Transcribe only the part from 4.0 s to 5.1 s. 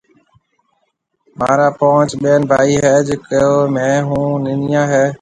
هون ننَييا هيَ